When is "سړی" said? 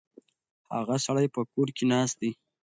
1.05-1.27